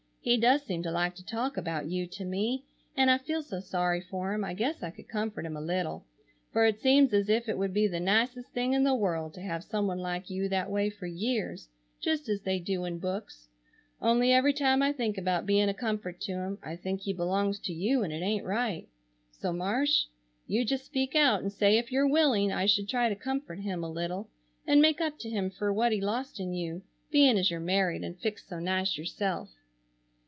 He 0.23 0.37
does 0.37 0.61
seem 0.61 0.83
to 0.83 0.91
like 0.91 1.15
to 1.15 1.25
talk 1.25 1.57
about 1.57 1.87
you 1.87 2.05
to 2.05 2.23
me, 2.25 2.63
and 2.95 3.09
I 3.09 3.17
feel 3.17 3.41
so 3.41 3.59
sorry 3.59 3.99
for 3.99 4.33
him 4.35 4.43
I 4.43 4.53
guess 4.53 4.83
I 4.83 4.91
could 4.91 5.07
comfort 5.09 5.47
him 5.47 5.57
a 5.57 5.61
little, 5.61 6.05
for 6.53 6.63
it 6.63 6.79
seems 6.79 7.11
as 7.11 7.27
if 7.27 7.49
it 7.49 7.57
would 7.57 7.73
be 7.73 7.87
the 7.87 7.99
nicest 7.99 8.51
thing 8.51 8.73
in 8.73 8.83
the 8.83 8.93
world 8.93 9.33
to 9.33 9.41
have 9.41 9.63
some 9.63 9.87
one 9.87 9.97
like 9.97 10.29
you 10.29 10.47
that 10.49 10.69
way 10.69 10.91
for 10.91 11.07
years, 11.07 11.69
just 11.99 12.29
as 12.29 12.41
they 12.43 12.59
do 12.59 12.85
in 12.85 12.99
books, 12.99 13.47
only 13.99 14.31
every 14.31 14.53
time 14.53 14.83
I 14.83 14.91
think 14.93 15.17
about 15.17 15.47
being 15.47 15.69
a 15.69 15.73
comfort 15.73 16.21
to 16.21 16.33
him 16.33 16.59
I 16.61 16.75
think 16.75 17.01
he 17.01 17.13
belongs 17.13 17.57
to 17.61 17.73
you 17.73 18.03
and 18.03 18.13
it 18.13 18.21
ain't 18.21 18.45
right. 18.45 18.87
So 19.31 19.51
Marsh, 19.51 20.05
you 20.45 20.63
just 20.63 20.85
speak 20.85 21.15
out 21.15 21.41
and 21.41 21.51
say 21.51 21.79
if 21.79 21.91
your 21.91 22.07
willing 22.07 22.51
I 22.51 22.67
should 22.67 22.87
try 22.87 23.09
to 23.09 23.15
comfort 23.15 23.61
him 23.61 23.83
a 23.83 23.89
little 23.89 24.29
and 24.67 24.83
make 24.83 25.01
up 25.01 25.17
to 25.21 25.31
him 25.31 25.49
fer 25.49 25.73
what 25.73 25.91
he 25.91 25.99
lost 25.99 26.39
in 26.39 26.53
you, 26.53 26.83
being 27.09 27.39
as 27.39 27.49
you're 27.49 27.59
married 27.59 28.03
and 28.03 28.15
fixed 28.19 28.49
so 28.49 28.59
nice 28.59 28.99
yourself. 28.99 29.49